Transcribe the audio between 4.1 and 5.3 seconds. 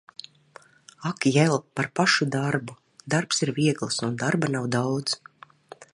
darba nav daudz.